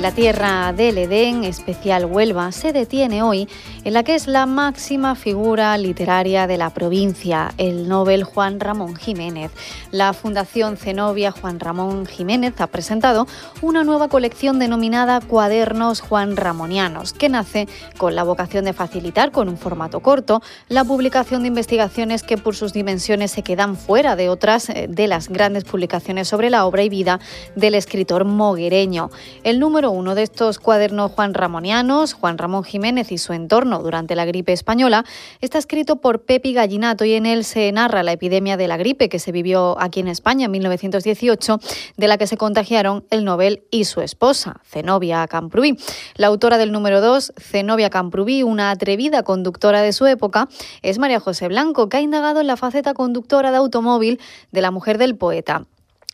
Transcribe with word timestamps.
La 0.00 0.12
tierra 0.12 0.72
del 0.72 0.96
Edén, 0.96 1.44
especial 1.44 2.06
Huelva, 2.06 2.52
se 2.52 2.72
detiene 2.72 3.22
hoy 3.22 3.46
en 3.84 3.92
la 3.92 4.02
que 4.02 4.14
es 4.14 4.28
la 4.28 4.46
máxima 4.46 5.14
figura 5.14 5.76
literaria 5.76 6.46
de 6.46 6.56
la 6.56 6.70
provincia, 6.70 7.52
el 7.58 7.86
Nobel 7.86 8.24
Juan 8.24 8.60
Ramón 8.60 8.96
Jiménez. 8.96 9.50
La 9.90 10.14
Fundación 10.14 10.78
Zenobia 10.78 11.32
Juan 11.32 11.60
Ramón 11.60 12.06
Jiménez 12.06 12.58
ha 12.60 12.66
presentado 12.68 13.26
una 13.60 13.84
nueva 13.84 14.08
colección 14.08 14.58
denominada 14.58 15.20
Cuadernos 15.20 16.00
Juan 16.00 16.36
Ramonianos, 16.36 17.12
que 17.12 17.28
nace 17.28 17.68
con 17.98 18.14
la 18.14 18.22
vocación 18.22 18.64
de 18.64 18.72
facilitar 18.72 19.32
con 19.32 19.50
un 19.50 19.58
formato 19.58 20.00
corto 20.00 20.40
la 20.68 20.82
publicación 20.84 21.42
de 21.42 21.48
investigaciones 21.48 22.22
que 22.22 22.38
por 22.38 22.56
sus 22.56 22.72
dimensiones 22.72 23.32
se 23.32 23.42
quedan 23.42 23.76
fuera 23.76 24.16
de 24.16 24.30
otras 24.30 24.70
eh, 24.70 24.86
de 24.88 25.08
las 25.08 25.28
grandes 25.28 25.64
publicaciones 25.64 26.26
sobre 26.26 26.48
la 26.48 26.64
obra 26.64 26.82
y 26.82 26.88
vida 26.88 27.20
del 27.54 27.74
escritor 27.74 28.24
moguereño. 28.24 29.10
El 29.44 29.60
número 29.60 29.89
uno 29.90 30.14
de 30.14 30.22
estos 30.22 30.58
cuadernos 30.58 31.12
Juan 31.12 31.34
Ramonianos, 31.34 32.14
Juan 32.14 32.38
Ramón 32.38 32.64
Jiménez 32.64 33.12
y 33.12 33.18
su 33.18 33.32
entorno 33.32 33.82
durante 33.82 34.14
la 34.14 34.24
gripe 34.24 34.52
española, 34.52 35.04
está 35.40 35.58
escrito 35.58 35.96
por 35.96 36.22
Pepi 36.22 36.52
Gallinato 36.52 37.04
y 37.04 37.14
en 37.14 37.26
él 37.26 37.44
se 37.44 37.70
narra 37.72 38.02
la 38.02 38.12
epidemia 38.12 38.56
de 38.56 38.68
la 38.68 38.76
gripe 38.76 39.08
que 39.08 39.18
se 39.18 39.32
vivió 39.32 39.80
aquí 39.80 40.00
en 40.00 40.08
España 40.08 40.46
en 40.46 40.50
1918, 40.52 41.58
de 41.96 42.08
la 42.08 42.18
que 42.18 42.26
se 42.26 42.36
contagiaron 42.36 43.04
el 43.10 43.24
Nobel 43.24 43.64
y 43.70 43.84
su 43.84 44.00
esposa, 44.00 44.60
Zenobia 44.64 45.26
Camprubí. 45.26 45.76
La 46.16 46.28
autora 46.28 46.58
del 46.58 46.72
número 46.72 47.00
2, 47.00 47.32
Zenobia 47.38 47.90
Camprubí, 47.90 48.42
una 48.42 48.70
atrevida 48.70 49.22
conductora 49.22 49.82
de 49.82 49.92
su 49.92 50.06
época, 50.06 50.48
es 50.82 50.98
María 50.98 51.20
José 51.20 51.48
Blanco, 51.48 51.88
que 51.88 51.98
ha 51.98 52.00
indagado 52.00 52.40
en 52.40 52.46
la 52.46 52.56
faceta 52.56 52.94
conductora 52.94 53.50
de 53.50 53.56
automóvil 53.58 54.20
de 54.52 54.60
la 54.60 54.70
mujer 54.70 54.98
del 54.98 55.16
poeta. 55.16 55.66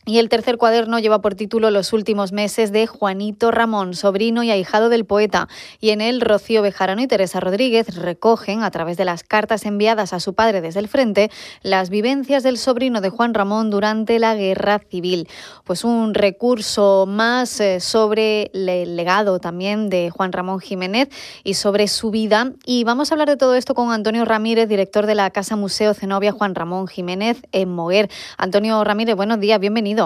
Y 0.09 0.19
el 0.19 0.29
tercer 0.29 0.55
cuaderno 0.57 0.99
lleva 0.99 1.19
por 1.19 1.35
título 1.35 1.69
Los 1.69 1.91
últimos 1.91 2.31
meses 2.31 2.71
de 2.71 2.87
Juanito 2.87 3.51
Ramón, 3.51 3.93
sobrino 3.93 4.41
y 4.41 4.51
ahijado 4.51 4.87
del 4.87 5.03
poeta. 5.03 5.49
Y 5.81 5.89
en 5.89 5.99
él 5.99 6.21
Rocío 6.21 6.61
Bejarano 6.61 7.01
y 7.01 7.07
Teresa 7.07 7.41
Rodríguez 7.41 7.93
recogen, 7.93 8.63
a 8.63 8.71
través 8.71 8.95
de 8.95 9.03
las 9.03 9.23
cartas 9.23 9.65
enviadas 9.65 10.13
a 10.13 10.21
su 10.21 10.33
padre 10.33 10.61
desde 10.61 10.79
el 10.79 10.87
frente, 10.87 11.29
las 11.61 11.89
vivencias 11.89 12.43
del 12.43 12.57
sobrino 12.57 13.01
de 13.01 13.09
Juan 13.09 13.33
Ramón 13.33 13.69
durante 13.69 14.17
la 14.17 14.33
guerra 14.33 14.79
civil. 14.79 15.27
Pues 15.65 15.83
un 15.83 16.13
recurso 16.13 17.03
más 17.05 17.59
eh, 17.59 17.81
sobre 17.81 18.49
el 18.53 18.95
legado 18.95 19.39
también 19.39 19.89
de 19.89 20.09
Juan 20.09 20.31
Ramón 20.31 20.61
Jiménez 20.61 21.09
y 21.43 21.55
sobre 21.55 21.89
su 21.89 22.11
vida. 22.11 22.53
Y 22.65 22.85
vamos 22.85 23.11
a 23.11 23.15
hablar 23.15 23.27
de 23.27 23.35
todo 23.35 23.55
esto 23.55 23.75
con 23.75 23.91
Antonio 23.91 24.23
Ramírez, 24.23 24.69
director 24.69 25.05
de 25.05 25.15
la 25.15 25.31
Casa 25.31 25.57
Museo 25.57 25.93
Zenobia 25.93 26.31
Juan 26.31 26.55
Ramón 26.55 26.87
Jiménez 26.87 27.41
en 27.51 27.67
Moguer. 27.67 28.09
Antonio 28.37 28.81
Ramírez, 28.85 29.17
buenos 29.17 29.41
días, 29.41 29.59
bienvenido. 29.59 29.96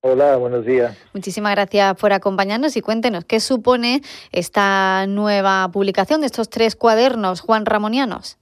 Hola, 0.00 0.36
buenos 0.36 0.64
días. 0.64 0.96
Muchísimas 1.14 1.54
gracias 1.54 1.96
por 1.96 2.12
acompañarnos 2.12 2.76
y 2.76 2.80
cuéntenos 2.80 3.24
qué 3.24 3.40
supone 3.40 4.02
esta 4.30 5.06
nueva 5.06 5.68
publicación 5.72 6.20
de 6.20 6.26
estos 6.26 6.48
tres 6.48 6.76
cuadernos 6.76 7.40
Juan 7.40 7.66
Ramonianos. 7.66 8.38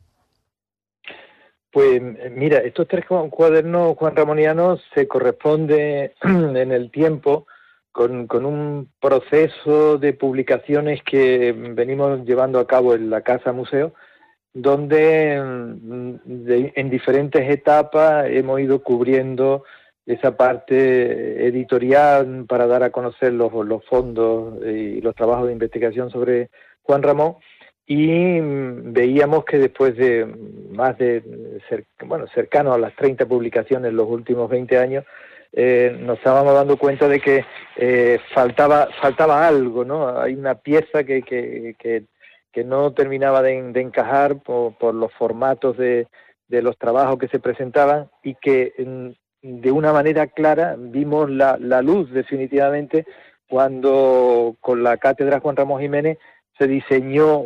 Pues 1.70 2.00
mira, 2.30 2.58
estos 2.58 2.86
tres 2.86 3.04
cuadernos 3.06 3.96
Juan 3.96 4.14
Ramonianos 4.14 4.80
se 4.94 5.08
corresponden 5.08 6.12
en 6.22 6.70
el 6.70 6.90
tiempo 6.90 7.46
con, 7.94 8.44
un 8.44 8.90
proceso 9.00 9.98
de 9.98 10.12
publicaciones 10.14 11.00
que 11.04 11.52
venimos 11.52 12.24
llevando 12.24 12.58
a 12.58 12.66
cabo 12.66 12.94
en 12.94 13.08
la 13.08 13.22
Casa 13.22 13.52
Museo, 13.52 13.94
donde 14.52 15.40
mm, 15.40 16.14
en 16.74 16.90
diferentes 16.90 17.48
etapas 17.48 18.26
hemos 18.28 18.60
ido 18.60 18.82
cubriendo 18.82 19.62
esa 20.06 20.36
parte 20.36 21.46
editorial 21.46 22.44
para 22.46 22.66
dar 22.66 22.82
a 22.82 22.90
conocer 22.90 23.32
los, 23.32 23.52
los 23.52 23.84
fondos 23.86 24.62
y 24.64 25.00
los 25.00 25.14
trabajos 25.14 25.46
de 25.46 25.52
investigación 25.52 26.10
sobre 26.10 26.50
Juan 26.82 27.02
Ramón. 27.02 27.36
Y 27.86 28.40
veíamos 28.40 29.44
que 29.44 29.58
después 29.58 29.96
de 29.96 30.24
más 30.70 30.96
de 30.96 31.22
bueno 32.06 32.26
cercano 32.34 32.72
a 32.72 32.78
las 32.78 32.96
30 32.96 33.26
publicaciones 33.26 33.90
en 33.90 33.96
los 33.96 34.08
últimos 34.08 34.48
20 34.48 34.78
años 34.78 35.04
eh, 35.52 35.94
nos 36.00 36.16
estábamos 36.16 36.54
dando 36.54 36.78
cuenta 36.78 37.08
de 37.08 37.20
que 37.20 37.44
eh, 37.76 38.18
faltaba 38.32 38.88
faltaba 39.02 39.46
algo 39.46 39.84
no 39.84 40.18
hay 40.18 40.34
una 40.34 40.54
pieza 40.54 41.04
que 41.04 41.22
que, 41.22 41.76
que, 41.78 42.64
no 42.64 42.94
terminaba 42.94 43.42
de, 43.42 43.58
encajar 43.58 44.42
por, 44.42 44.78
por, 44.78 44.94
los 44.94 45.12
formatos 45.12 45.76
de, 45.76 46.06
de 46.48 46.62
los 46.62 46.78
trabajos 46.78 47.18
que 47.18 47.28
se 47.28 47.38
presentaban 47.38 48.08
y 48.22 48.34
que 48.36 48.72
mm, 48.78 49.10
de 49.44 49.70
una 49.70 49.92
manera 49.92 50.26
clara 50.26 50.74
vimos 50.78 51.30
la, 51.30 51.58
la 51.60 51.82
luz 51.82 52.10
definitivamente 52.10 53.04
cuando 53.46 54.56
con 54.60 54.82
la 54.82 54.96
cátedra 54.96 55.40
Juan 55.40 55.54
Ramón 55.54 55.82
Jiménez 55.82 56.18
se 56.58 56.66
diseñó 56.66 57.42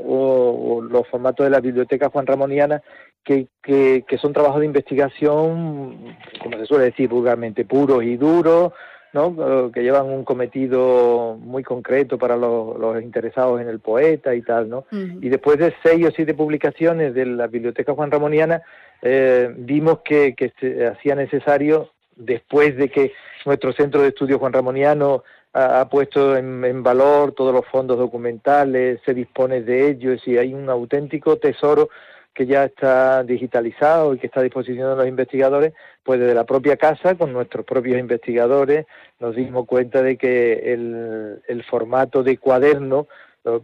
los 0.82 1.08
formatos 1.08 1.44
de 1.44 1.50
la 1.50 1.60
biblioteca 1.60 2.10
Juan 2.10 2.26
Ramoniana, 2.26 2.82
que, 3.24 3.48
que, 3.62 4.18
son 4.18 4.32
trabajos 4.32 4.60
de 4.60 4.66
investigación, 4.66 6.16
como 6.42 6.58
se 6.58 6.66
suele 6.66 6.84
decir 6.86 7.08
vulgarmente, 7.08 7.64
puros 7.64 8.04
y 8.04 8.16
duros, 8.16 8.72
¿no? 9.12 9.70
que 9.72 9.82
llevan 9.82 10.06
un 10.06 10.24
cometido 10.24 11.36
muy 11.40 11.62
concreto 11.62 12.18
para 12.18 12.36
los, 12.36 12.78
los 12.78 13.02
interesados 13.02 13.60
en 13.60 13.68
el 13.68 13.80
poeta 13.80 14.34
y 14.34 14.42
tal. 14.42 14.68
¿no? 14.68 14.84
Y 14.90 15.28
después 15.28 15.58
de 15.58 15.74
seis 15.82 16.06
o 16.06 16.10
siete 16.10 16.34
publicaciones 16.34 17.14
de 17.14 17.26
la 17.26 17.46
biblioteca 17.46 17.94
Juan 17.94 18.10
Ramoniana, 18.10 18.62
eh, 19.02 19.52
vimos 19.56 20.00
que, 20.04 20.34
se 20.60 20.86
hacía 20.86 21.14
necesario, 21.14 21.90
después 22.16 22.76
de 22.76 22.88
que 22.88 23.12
nuestro 23.44 23.72
centro 23.72 24.02
de 24.02 24.08
estudio 24.08 24.38
Juan 24.38 24.52
Ramoniano 24.52 25.22
ha, 25.52 25.88
puesto 25.88 26.36
en, 26.36 26.82
valor 26.82 27.32
todos 27.32 27.54
los 27.54 27.66
fondos 27.66 27.98
documentales, 27.98 29.00
se 29.04 29.14
dispone 29.14 29.62
de 29.62 29.88
ellos 29.88 30.26
y 30.26 30.36
hay 30.36 30.54
un 30.54 30.68
auténtico 30.68 31.36
tesoro 31.36 31.88
que 32.34 32.46
ya 32.46 32.64
está 32.64 33.24
digitalizado 33.24 34.14
y 34.14 34.18
que 34.18 34.28
está 34.28 34.40
a 34.40 34.44
disposición 34.44 34.90
de 34.90 34.96
los 34.96 35.08
investigadores, 35.08 35.72
pues 36.04 36.20
desde 36.20 36.34
la 36.34 36.44
propia 36.44 36.76
casa, 36.76 37.16
con 37.16 37.32
nuestros 37.32 37.64
propios 37.64 37.98
investigadores, 37.98 38.86
nos 39.18 39.34
dimos 39.34 39.66
cuenta 39.66 40.02
de 40.02 40.16
que 40.16 40.72
el 40.72 41.64
formato 41.64 42.22
de 42.22 42.36
cuaderno 42.36 43.08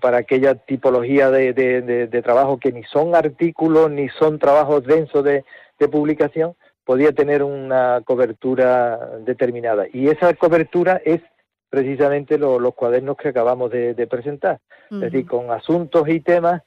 para 0.01 0.19
aquella 0.19 0.55
tipología 0.55 1.31
de, 1.31 2.23
trabajo 2.23 2.59
que 2.59 2.73
ni 2.73 2.83
son 2.85 3.15
artículos 3.15 3.91
ni 3.91 4.09
son 4.09 4.39
trabajos 4.39 4.85
densos 4.85 5.25
de, 5.25 5.45
publicación, 5.91 6.55
podía 6.85 7.13
tener 7.13 7.43
una 7.43 8.01
cobertura 8.05 9.19
determinada. 9.21 9.87
Y 9.93 10.09
esa 10.09 10.33
cobertura 10.35 11.01
es 11.05 11.21
precisamente 11.69 12.39
los 12.39 12.75
cuadernos 12.75 13.17
que 13.17 13.29
acabamos 13.29 13.71
de, 13.71 14.07
presentar, 14.07 14.61
es 14.91 15.01
decir, 15.01 15.27
con 15.27 15.51
asuntos 15.51 16.09
y 16.09 16.21
temas 16.21 16.63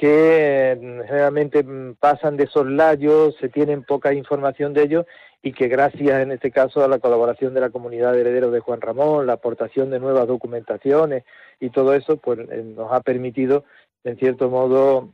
que 0.00 0.78
mm, 0.80 1.06
generalmente 1.06 1.62
mm, 1.62 1.96
pasan 2.00 2.38
de 2.38 2.46
soslayo, 2.46 3.32
se 3.32 3.50
tienen 3.50 3.84
poca 3.84 4.14
información 4.14 4.72
de 4.72 4.84
ellos 4.84 5.06
y 5.42 5.52
que 5.52 5.68
gracias 5.68 6.22
en 6.22 6.32
este 6.32 6.50
caso 6.50 6.84
a 6.84 6.88
la 6.88 6.98
colaboración 6.98 7.54
de 7.54 7.60
la 7.60 7.70
comunidad 7.70 8.12
de 8.12 8.20
herederos 8.20 8.52
de 8.52 8.60
Juan 8.60 8.80
Ramón, 8.80 9.26
la 9.26 9.34
aportación 9.34 9.90
de 9.90 9.98
nuevas 9.98 10.26
documentaciones 10.26 11.24
y 11.60 11.70
todo 11.70 11.94
eso, 11.94 12.18
pues 12.18 12.40
eh, 12.50 12.62
nos 12.62 12.92
ha 12.92 13.00
permitido, 13.00 13.64
en 14.04 14.18
cierto 14.18 14.50
modo, 14.50 15.10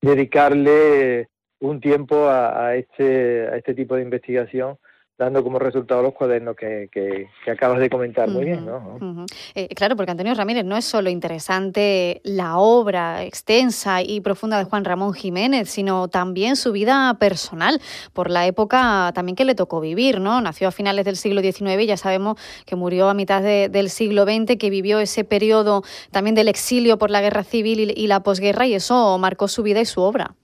dedicarle 0.00 1.28
un 1.60 1.80
tiempo 1.80 2.28
a, 2.28 2.74
este, 2.74 3.46
a 3.48 3.56
este 3.56 3.74
tipo 3.74 3.94
de 3.94 4.02
investigación 4.02 4.78
dando 5.22 5.42
como 5.42 5.58
resultado 5.58 6.02
los 6.02 6.12
cuadernos 6.14 6.56
que, 6.56 6.88
que, 6.92 7.28
acabas 7.50 7.78
de 7.78 7.88
comentar 7.88 8.28
muy 8.28 8.44
bien. 8.44 8.66
¿no? 8.66 9.26
Eh, 9.54 9.68
claro, 9.74 9.96
porque 9.96 10.10
Antonio 10.10 10.34
Ramírez 10.34 10.64
no 10.64 10.76
es 10.76 10.84
solo 10.84 11.10
interesante 11.10 12.20
la 12.24 12.58
obra 12.58 13.24
extensa 13.24 14.02
y 14.02 14.20
profunda 14.20 14.58
de 14.58 14.64
Juan 14.64 14.84
Ramón 14.84 15.14
Jiménez, 15.14 15.70
sino 15.70 16.08
también 16.08 16.56
su 16.56 16.72
vida 16.72 17.14
personal, 17.18 17.80
por 18.12 18.30
la 18.30 18.46
época 18.46 19.12
también 19.14 19.36
que 19.36 19.44
le 19.44 19.54
tocó 19.54 19.80
vivir. 19.80 20.20
¿no? 20.20 20.40
Nació 20.40 20.68
a 20.68 20.72
finales 20.72 21.04
del 21.04 21.16
siglo 21.16 21.40
XIX 21.40 21.82
y 21.82 21.86
ya 21.86 21.96
sabemos 21.96 22.38
que 22.66 22.76
murió 22.76 23.08
a 23.08 23.14
mitad 23.14 23.42
del 23.42 23.90
siglo 23.90 24.24
XX, 24.24 24.56
que 24.58 24.70
vivió 24.70 24.98
ese 24.98 25.24
periodo 25.24 25.82
también 26.10 26.34
del 26.34 26.48
exilio 26.48 26.98
por 26.98 27.10
la 27.10 27.20
guerra 27.20 27.44
civil 27.44 27.92
y 27.96 28.06
la 28.06 28.22
posguerra 28.22 28.66
y 28.66 28.74
eso 28.74 29.16
marcó 29.18 29.48
su 29.48 29.62
vida 29.62 29.80
y 29.80 29.86
su 29.86 30.00
obra. 30.00 30.34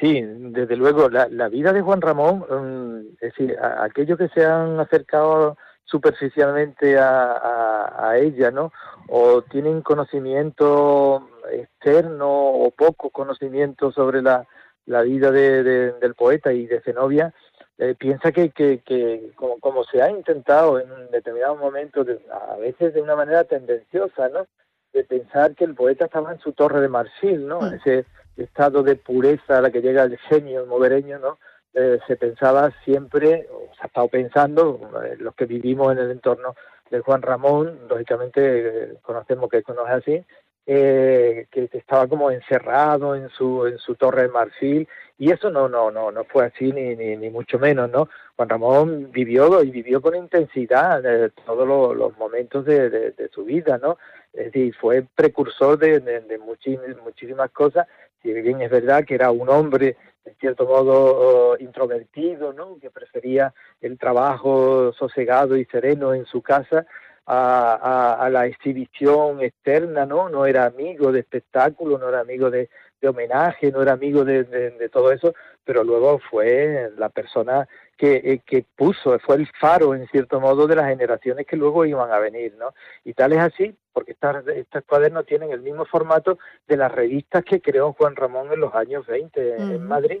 Sí, 0.00 0.22
desde 0.22 0.76
luego, 0.76 1.08
la, 1.08 1.28
la 1.28 1.48
vida 1.48 1.72
de 1.72 1.80
Juan 1.80 2.00
Ramón, 2.00 2.44
mm, 2.50 3.14
es 3.14 3.32
decir, 3.32 3.56
aquellos 3.60 4.18
que 4.18 4.28
se 4.28 4.44
han 4.44 4.78
acercado 4.78 5.56
superficialmente 5.84 6.98
a, 6.98 8.08
a, 8.10 8.18
ella, 8.18 8.50
¿no? 8.50 8.72
O 9.08 9.42
tienen 9.42 9.82
conocimiento 9.82 11.28
externo 11.50 12.28
o 12.28 12.70
poco 12.72 13.10
conocimiento 13.10 13.92
sobre 13.92 14.20
la 14.20 14.46
la 14.86 15.02
vida 15.02 15.30
del 15.32 16.14
poeta 16.14 16.52
y 16.52 16.66
de 16.66 16.80
Zenobia, 16.80 17.34
eh, 17.78 17.94
piensa 17.98 18.32
que, 18.32 18.50
que, 18.50 19.32
como, 19.34 19.84
se 19.84 20.00
ha 20.00 20.10
intentado 20.10 20.80
en 20.80 20.88
determinados 21.10 21.58
momentos, 21.58 22.06
a 22.30 22.56
veces 22.56 22.94
de 22.94 23.02
una 23.02 23.16
manera 23.16 23.44
tendenciosa, 23.44 24.28
¿no? 24.28 24.46
De 24.92 25.04
pensar 25.04 25.54
que 25.54 25.64
el 25.64 25.74
poeta 25.74 26.06
estaba 26.06 26.32
en 26.32 26.38
su 26.38 26.52
torre 26.52 26.80
de 26.80 26.88
marfil, 26.88 27.46
¿no? 27.46 27.60
Mm. 27.60 27.74
Ese 27.74 28.06
estado 28.36 28.82
de 28.82 28.96
pureza 28.96 29.58
a 29.58 29.60
la 29.60 29.70
que 29.70 29.80
llega 29.80 30.04
el 30.04 30.18
genio 30.18 30.66
movereño, 30.66 31.18
¿no? 31.18 31.38
Eh, 31.74 31.98
se 32.06 32.16
pensaba 32.16 32.72
siempre, 32.84 33.48
o 33.52 33.70
se 33.74 33.82
ha 33.82 33.86
estado 33.86 34.08
pensando, 34.08 34.90
eh, 35.04 35.16
los 35.18 35.34
que 35.34 35.44
vivimos 35.44 35.92
en 35.92 35.98
el 35.98 36.10
entorno 36.10 36.54
de 36.90 37.00
Juan 37.00 37.22
Ramón, 37.22 37.80
lógicamente 37.88 38.98
conocemos 39.02 39.50
que 39.50 39.62
conoce 39.62 39.92
así, 39.92 40.24
eh, 40.68 41.46
que 41.52 41.68
estaba 41.72 42.08
como 42.08 42.28
encerrado 42.28 43.14
en 43.14 43.28
su 43.28 43.66
en 43.66 43.78
su 43.78 43.94
torre 43.94 44.22
de 44.22 44.28
marfil 44.30 44.88
y 45.16 45.30
eso 45.30 45.48
no 45.48 45.68
no 45.68 45.92
no 45.92 46.10
no 46.10 46.24
fue 46.24 46.44
así 46.44 46.72
ni 46.72 46.96
ni, 46.96 47.16
ni 47.16 47.30
mucho 47.30 47.60
menos 47.60 47.88
no 47.88 48.08
Juan 48.34 48.48
Ramón 48.48 49.12
vivió 49.12 49.62
y 49.62 49.70
vivió 49.70 50.02
con 50.02 50.16
intensidad 50.16 51.06
eh, 51.06 51.30
todos 51.46 51.68
los, 51.96 52.18
momentos 52.18 52.64
de, 52.64 52.90
de, 52.90 53.28
su 53.28 53.44
vida 53.44 53.78
no 53.78 53.96
es 54.32 54.46
decir 54.46 54.74
fue 54.74 55.04
precursor 55.14 55.78
de, 55.78 56.00
de, 56.00 56.38
muchísimas 56.38 57.52
cosas 57.52 57.86
si 58.22 58.32
bien 58.32 58.60
es 58.60 58.70
verdad 58.70 59.04
que 59.04 59.14
era 59.14 59.30
un 59.30 59.48
hombre 59.48 59.96
en 60.24 60.34
cierto 60.36 60.66
modo 60.66 61.56
introvertido 61.58 62.52
no 62.52 62.78
que 62.78 62.90
prefería 62.90 63.54
el 63.80 63.98
trabajo 63.98 64.92
sosegado 64.92 65.56
y 65.56 65.64
sereno 65.66 66.14
en 66.14 66.26
su 66.26 66.42
casa 66.42 66.86
a, 67.26 68.28
la 68.30 68.46
exhibición 68.46 69.42
externa, 69.42 70.06
¿no? 70.06 70.28
No 70.28 70.46
era 70.46 70.66
amigo 70.66 71.10
de 71.12 71.20
espectáculo, 71.20 71.98
no 71.98 72.08
era 72.08 72.20
amigo 72.20 72.50
de, 72.50 72.68
homenaje, 73.06 73.70
no 73.70 73.82
era 73.82 73.92
amigo 73.92 74.24
de, 74.24 74.88
todo 74.92 75.12
eso, 75.12 75.34
pero 75.64 75.84
luego 75.84 76.18
fue 76.18 76.90
la 76.96 77.08
persona 77.08 77.68
que, 77.96 78.16
eh, 78.16 78.40
que 78.44 78.64
puso, 78.74 79.16
fue 79.20 79.36
el 79.36 79.48
faro, 79.60 79.94
en 79.94 80.08
cierto 80.08 80.40
modo, 80.40 80.66
de 80.66 80.74
las 80.74 80.88
generaciones 80.88 81.46
que 81.46 81.56
luego 81.56 81.84
iban 81.84 82.10
a 82.10 82.18
venir, 82.18 82.54
¿no? 82.58 82.74
Y 83.04 83.12
tal 83.14 83.32
es 83.32 83.38
así, 83.38 83.76
porque 83.92 84.12
estas, 84.12 84.46
estos 84.48 84.82
cuadernos 84.84 85.24
tienen 85.24 85.52
el 85.52 85.60
mismo 85.60 85.84
formato 85.84 86.38
de 86.66 86.76
las 86.76 86.90
revistas 86.90 87.44
que 87.44 87.60
creó 87.60 87.92
Juan 87.92 88.16
Ramón 88.16 88.52
en 88.52 88.60
los 88.60 88.74
años 88.74 89.06
20 89.06 89.56
en 89.56 89.86
Madrid, 89.86 90.20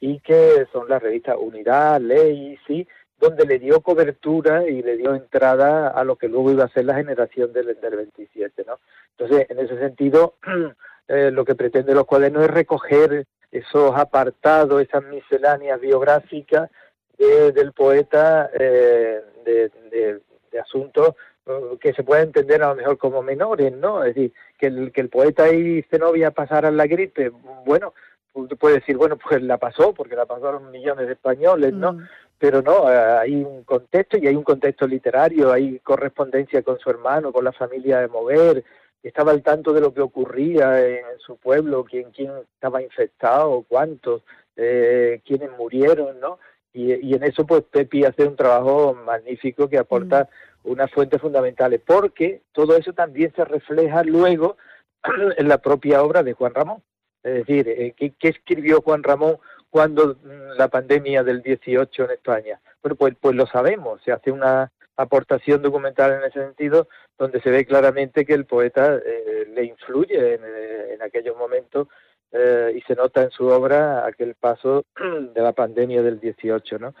y 0.00 0.18
que 0.20 0.66
son 0.72 0.88
las 0.88 1.02
revistas 1.02 1.36
Unidad, 1.38 2.00
Ley, 2.00 2.58
sí, 2.66 2.86
donde 3.18 3.46
le 3.46 3.58
dio 3.58 3.80
cobertura 3.80 4.68
y 4.68 4.82
le 4.82 4.96
dio 4.96 5.14
entrada 5.14 5.88
a 5.88 6.04
lo 6.04 6.16
que 6.16 6.28
luego 6.28 6.50
iba 6.50 6.64
a 6.64 6.68
ser 6.68 6.84
la 6.84 6.94
generación 6.94 7.52
del, 7.52 7.78
del 7.80 7.96
27, 7.96 8.64
¿no? 8.66 8.78
Entonces, 9.16 9.46
en 9.48 9.58
ese 9.58 9.78
sentido, 9.78 10.34
eh, 11.08 11.30
lo 11.30 11.44
que 11.44 11.54
pretende 11.54 11.94
los 11.94 12.06
cuadernos 12.06 12.44
es 12.44 12.50
recoger 12.50 13.26
esos 13.50 13.92
apartados, 13.96 14.82
esas 14.82 15.04
misceláneas 15.04 15.80
biográficas 15.80 16.70
del 17.16 17.72
poeta 17.72 18.50
eh, 18.52 19.22
de, 19.44 19.70
de, 19.90 20.20
asuntos 20.60 21.14
uh, 21.46 21.76
que 21.78 21.92
se 21.92 22.02
pueden 22.04 22.26
entender 22.26 22.62
a 22.62 22.68
lo 22.68 22.76
mejor 22.76 22.98
como 22.98 23.22
menores, 23.22 23.72
¿no? 23.72 24.04
Es 24.04 24.14
decir, 24.14 24.32
que 24.58 24.66
el, 24.66 24.92
que 24.92 25.00
el 25.00 25.08
poeta 25.08 25.48
y 25.52 25.82
Zenobia 25.82 26.30
pasaran 26.30 26.76
la 26.76 26.86
gripe, 26.86 27.30
bueno, 27.64 27.92
tú 28.32 28.56
puedes 28.56 28.80
decir, 28.80 28.96
bueno, 28.96 29.16
pues 29.16 29.42
la 29.42 29.58
pasó, 29.58 29.92
porque 29.92 30.16
la 30.16 30.26
pasaron 30.26 30.70
millones 30.70 31.06
de 31.06 31.12
españoles, 31.12 31.72
¿no? 31.72 31.94
Mm 31.94 32.08
pero 32.38 32.62
no, 32.62 32.90
eh, 32.90 32.96
hay 32.96 33.34
un 33.36 33.64
contexto 33.64 34.18
y 34.18 34.26
hay 34.26 34.36
un 34.36 34.42
contexto 34.42 34.86
literario, 34.86 35.52
hay 35.52 35.78
correspondencia 35.80 36.62
con 36.62 36.78
su 36.78 36.90
hermano, 36.90 37.32
con 37.32 37.44
la 37.44 37.52
familia 37.52 38.00
de 38.00 38.08
Mover, 38.08 38.64
estaba 39.02 39.32
al 39.32 39.42
tanto 39.42 39.72
de 39.72 39.80
lo 39.80 39.92
que 39.92 40.00
ocurría 40.00 40.86
en, 40.86 41.04
su 41.18 41.36
pueblo, 41.36 41.84
quién, 41.84 42.10
quién 42.10 42.32
estaba 42.54 42.82
infectado, 42.82 43.64
cuántos, 43.68 44.22
eh, 44.56 45.20
quiénes 45.24 45.50
murieron, 45.58 46.18
¿no? 46.20 46.38
Y, 46.72 47.14
en 47.14 47.22
eso 47.22 47.46
pues 47.46 47.62
Pepi 47.70 48.04
hace 48.04 48.26
un 48.26 48.34
trabajo 48.34 48.94
magnífico 48.94 49.68
que 49.68 49.78
aporta 49.78 50.28
mm. 50.64 50.70
unas 50.70 50.90
fuentes 50.90 51.20
fundamentales, 51.20 51.80
porque 51.86 52.42
todo 52.52 52.76
eso 52.76 52.92
también 52.92 53.32
se 53.36 53.44
refleja 53.44 54.02
luego 54.02 54.56
en 55.36 55.48
la 55.48 55.58
propia 55.58 56.02
obra 56.02 56.22
de 56.22 56.32
Juan 56.32 56.54
Ramón. 56.54 56.82
Es 57.22 57.46
decir, 57.46 57.68
eh, 57.68 57.94
¿qué, 57.96 58.12
¿qué, 58.18 58.28
escribió 58.28 58.82
Juan 58.82 59.02
Ramón 59.02 59.38
cuando 59.74 60.14
mm, 60.22 60.56
la 60.56 60.68
pandemia 60.68 61.24
del 61.24 61.42
18 61.42 62.04
en 62.04 62.10
España? 62.12 62.60
Bueno, 62.80 62.94
pues, 62.94 63.16
pues 63.20 63.34
lo 63.34 63.44
sabemos, 63.44 64.00
se 64.04 64.12
hace 64.12 64.30
una 64.30 64.70
aportación 64.96 65.62
documental 65.62 66.12
en 66.12 66.22
ese 66.22 66.44
sentido, 66.44 66.86
donde 67.18 67.40
se 67.40 67.50
ve 67.50 67.66
claramente 67.66 68.24
que 68.24 68.34
el 68.34 68.44
poeta 68.44 68.94
eh, 68.94 69.48
le 69.52 69.64
influye 69.64 70.34
en, 70.34 70.42
eh, 70.44 70.98
aquellos 71.04 71.36
momentos 71.36 71.88
eh, 72.30 72.72
y 72.76 72.82
se 72.82 72.94
nota 72.94 73.24
en 73.24 73.32
su 73.32 73.48
obra 73.48 74.06
aquel 74.06 74.36
paso 74.36 74.84
de 75.34 75.42
la 75.42 75.50
pandemia 75.50 76.02
del 76.02 76.20
18, 76.20 76.78
¿no? 76.78 76.94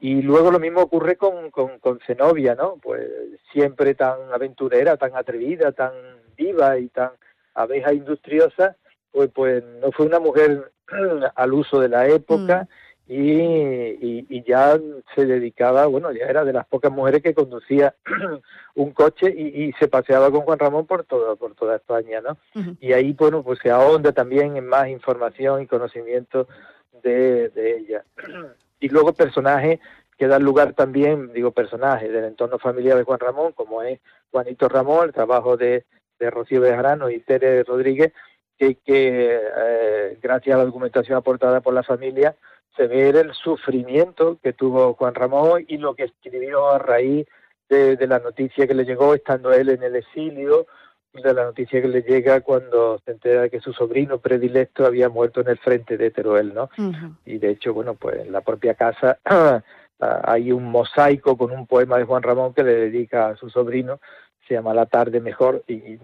Y 0.00 0.22
luego 0.22 0.50
lo 0.50 0.58
mismo 0.58 0.80
ocurre 0.80 1.16
con, 1.16 1.50
con, 1.50 1.78
con 1.78 2.00
Zenobia, 2.06 2.54
¿no? 2.54 2.78
Pues 2.82 3.06
siempre 3.52 3.94
tan 3.94 4.32
aventurera, 4.32 4.96
tan 4.96 5.14
atrevida, 5.14 5.72
tan 5.72 5.92
viva 6.38 6.78
y 6.78 6.88
tan 6.88 7.10
abeja 7.52 7.92
industriosa, 7.92 8.76
pues, 9.14 9.30
pues 9.32 9.64
no 9.80 9.92
fue 9.92 10.06
una 10.06 10.18
mujer 10.18 10.72
al 11.36 11.52
uso 11.54 11.80
de 11.80 11.88
la 11.88 12.08
época 12.08 12.68
mm. 13.06 13.12
y, 13.12 14.42
ya 14.44 14.78
se 15.14 15.24
dedicaba, 15.24 15.86
bueno, 15.86 16.12
ya 16.12 16.26
era 16.26 16.44
de 16.44 16.52
las 16.52 16.66
pocas 16.66 16.92
mujeres 16.92 17.22
que 17.22 17.32
conducía 17.32 17.94
un 18.74 18.90
coche 18.90 19.30
y, 19.30 19.72
se 19.78 19.88
paseaba 19.88 20.30
con 20.30 20.42
Juan 20.42 20.58
Ramón 20.58 20.86
por 20.86 21.04
todo, 21.04 21.36
por 21.36 21.54
toda 21.54 21.76
España, 21.76 22.20
¿no? 22.20 22.36
Y 22.80 22.92
ahí, 22.92 23.12
bueno, 23.12 23.42
pues 23.42 23.60
se 23.62 23.70
ahonda 23.70 24.12
también 24.12 24.56
en 24.56 24.66
más 24.66 24.88
información 24.88 25.62
y 25.62 25.66
conocimiento 25.66 26.48
de, 27.02 27.52
ella. 27.54 28.04
y 28.80 28.88
luego 28.88 29.12
personajes 29.12 29.78
que 30.18 30.26
dan 30.26 30.42
lugar 30.42 30.74
también, 30.74 31.32
digo 31.32 31.52
personajes 31.52 32.12
del 32.12 32.24
entorno 32.24 32.58
familiar 32.58 32.96
de 32.98 33.04
Juan 33.04 33.20
Ramón, 33.20 33.52
como 33.52 33.82
es 33.82 34.00
Juanito 34.30 34.68
Ramón, 34.68 35.06
el 35.06 35.12
trabajo 35.12 35.56
de, 35.56 35.84
de 36.18 36.30
Rocío 36.30 36.60
Bejarano 36.60 37.10
y 37.10 37.20
Tere 37.20 37.62
Rodríguez, 37.64 38.12
que, 38.58 38.76
que 38.76 39.40
eh, 39.56 40.18
gracias 40.22 40.54
a 40.54 40.58
la 40.58 40.64
documentación 40.64 41.16
aportada 41.16 41.60
por 41.60 41.74
la 41.74 41.82
familia 41.82 42.36
se 42.76 42.86
ve 42.86 43.10
el 43.10 43.32
sufrimiento 43.34 44.38
que 44.42 44.52
tuvo 44.52 44.94
Juan 44.94 45.14
Ramón 45.14 45.64
y 45.68 45.78
lo 45.78 45.94
que 45.94 46.04
escribió 46.04 46.70
a 46.70 46.78
raíz 46.78 47.26
de, 47.68 48.06
la 48.06 48.18
noticia 48.18 48.66
que 48.66 48.74
le 48.74 48.84
llegó 48.84 49.14
estando 49.14 49.52
él 49.52 49.68
en 49.68 49.82
el 49.82 49.96
exilio, 49.96 50.66
de 51.12 51.32
la 51.32 51.44
noticia 51.44 51.80
que 51.80 51.88
le 51.88 52.02
llega 52.02 52.40
cuando 52.40 53.00
se 53.04 53.12
entera 53.12 53.42
de 53.42 53.50
que 53.50 53.60
su 53.60 53.72
sobrino 53.72 54.18
predilecto 54.18 54.84
había 54.84 55.08
muerto 55.08 55.40
en 55.40 55.48
el 55.48 55.58
frente 55.58 55.96
de 55.96 56.10
Teruel, 56.10 56.52
¿no? 56.52 56.70
Y 57.24 57.38
de 57.38 57.50
hecho, 57.50 57.72
bueno, 57.72 57.94
pues 57.94 58.16
en 58.20 58.32
la 58.32 58.40
propia 58.40 58.74
casa 58.74 59.18
hay 60.00 60.50
un 60.50 60.64
mosaico 60.64 61.36
con 61.36 61.52
un 61.52 61.68
poema 61.68 61.98
de 61.98 62.04
Juan 62.04 62.22
Ramón 62.22 62.52
que 62.52 62.64
le 62.64 62.74
dedica 62.74 63.28
a 63.28 63.36
su 63.36 63.48
sobrino, 63.48 64.00
se 64.48 64.54
llama 64.54 64.74
La 64.74 64.86
tarde 64.86 65.20
mejor 65.20 65.62
y 65.68 65.98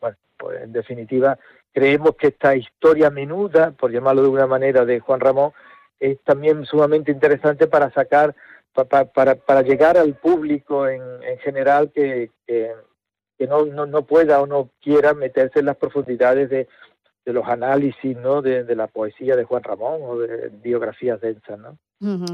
bueno, 0.00 0.16
pues 0.36 0.62
en 0.62 0.72
definitiva 0.72 1.38
Creemos 1.72 2.16
que 2.16 2.28
esta 2.28 2.54
historia 2.54 3.10
menuda, 3.10 3.72
por 3.72 3.90
llamarlo 3.90 4.22
de 4.22 4.28
una 4.28 4.46
manera, 4.46 4.84
de 4.84 5.00
Juan 5.00 5.20
Ramón, 5.20 5.52
es 5.98 6.20
también 6.22 6.64
sumamente 6.66 7.12
interesante 7.12 7.66
para 7.66 7.90
sacar, 7.92 8.34
para, 8.72 9.34
para, 9.36 9.62
llegar 9.62 9.96
al 9.96 10.14
público 10.14 10.88
en, 10.88 11.02
en 11.22 11.38
general 11.38 11.92
que, 11.92 12.30
no, 13.38 13.64
no, 13.64 14.02
pueda 14.02 14.40
o 14.40 14.46
no 14.46 14.70
quiera 14.80 15.14
meterse 15.14 15.60
en 15.60 15.66
las 15.66 15.76
profundidades 15.76 16.50
de, 16.50 16.68
de 17.24 17.32
los 17.32 17.46
análisis 17.46 18.16
¿no? 18.16 18.42
de, 18.42 18.64
de 18.64 18.76
la 18.76 18.86
poesía 18.86 19.36
de 19.36 19.44
Juan 19.44 19.62
Ramón 19.62 20.00
o 20.02 20.18
de 20.18 20.48
biografías 20.48 21.20
densas. 21.20 21.58
¿no? 21.58 21.78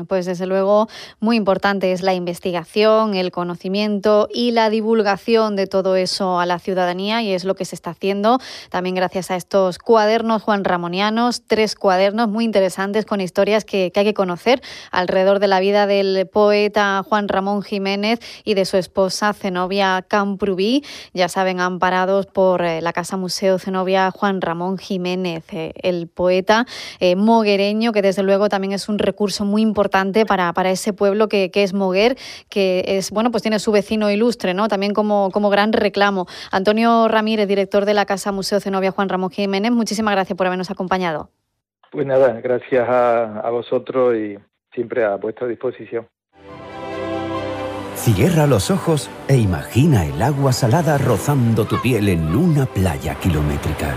Pues 0.09 0.25
desde 0.25 0.47
luego 0.47 0.89
muy 1.21 1.37
importante 1.37 1.93
es 1.93 2.03
la 2.03 2.15
investigación, 2.15 3.15
el 3.15 3.31
conocimiento 3.31 4.29
y 4.33 4.53
la 4.53 4.71
divulgación 4.71 5.57
de 5.57 5.67
todo 5.67 5.97
eso 5.97 6.41
a 6.41 6.47
la 6.47 6.59
ciudadanía 6.59 7.21
y 7.23 7.33
es 7.33 7.45
lo 7.45 7.55
que 7.55 7.67
se 7.67 7.75
está 7.75 7.91
haciendo. 7.91 8.39
También 8.71 8.95
gracias 8.95 9.31
a 9.31 9.37
estos 9.37 9.79
cuadernos 9.79 10.43
Juan 10.43 10.65
Ramonianos, 10.65 11.43
tres 11.47 11.75
cuadernos 11.75 12.29
muy 12.29 12.45
interesantes 12.45 13.05
con 13.05 13.21
historias 13.21 13.65
que, 13.65 13.93
hay 13.95 14.05
que 14.05 14.15
conocer 14.15 14.63
alrededor 14.91 15.39
de 15.39 15.49
la 15.49 15.61
vida 15.61 15.87
del 15.87 16.27
poeta 16.33 17.05
Juan 17.07 17.29
Ramón 17.29 17.63
Jiménez 17.63 18.21
y 18.45 18.55
de 18.55 18.65
su 18.65 18.77
esposa 18.77 19.35
Zenobia 19.35 20.05
Camprubí, 20.07 20.85
ya 21.13 21.29
saben, 21.29 21.61
amparados 21.61 22.27
por 22.27 22.63
eh, 22.63 22.81
la 22.81 22.93
Casa 22.93 23.17
Museo 23.17 23.59
Zenobia 23.59 24.11
Juan 24.13 24.41
Ramón 24.41 24.79
Jiménez, 24.79 25.45
eh, 25.53 25.73
el 25.83 26.07
poeta 26.07 26.67
eh, 27.01 27.17
moguereño 27.17 27.93
que 27.93 28.03
desde 28.03 28.23
luego 28.23 28.49
también 28.49 28.73
es 28.73 28.89
un 28.89 28.99
recurso 28.99 29.45
muy 29.59 29.62
importante 29.62 30.25
para, 30.25 30.53
para 30.53 30.71
ese 30.71 30.93
pueblo 30.93 31.29
que, 31.29 31.50
que, 31.50 31.65
es 31.65 31.75
Moguer, 31.75 32.17
que 32.49 32.85
es, 32.87 33.11
bueno, 33.11 33.31
pues 33.33 33.43
tiene 33.43 33.59
su 33.59 33.73
vecino 33.73 34.09
ilustre, 34.09 34.55
¿no? 34.55 34.69
También 34.69 34.95
como, 34.95 35.31
como 35.33 35.50
gran 35.50 35.73
reclamo. 35.73 36.27
Antonio 36.53 37.09
Ramírez, 37.09 37.49
director 37.49 37.85
de 37.85 37.95
la 37.95 38.07
Casa 38.07 38.31
Museo 38.31 38.61
Zenobia 38.61 38.93
Juan 38.93 39.09
Ramón 39.09 39.31
Jiménez, 39.31 39.73
muchísimas 39.73 40.15
gracias 40.15 40.37
por 40.37 40.47
habernos 40.47 40.71
acompañado. 40.71 41.31
Pues 41.91 42.07
nada, 42.07 42.41
gracias 42.41 42.88
a, 42.88 43.41
a 43.41 43.50
vosotros 43.50 44.15
y 44.15 44.38
siempre 44.73 45.05
a 45.05 45.17
vuestra 45.17 45.49
disposición. 45.49 46.07
Cierra 47.97 48.47
los 48.47 48.71
ojos 48.71 49.11
e 49.27 49.37
imagina 49.37 50.07
el 50.07 50.23
agua 50.23 50.53
salada 50.53 50.99
rozando 50.99 51.65
tu 51.65 51.83
piel 51.83 52.09
en 52.09 52.37
una 52.37 52.65
playa 52.65 53.17
kilométrica. 53.17 53.97